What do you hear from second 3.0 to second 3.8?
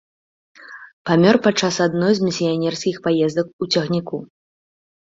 паездак у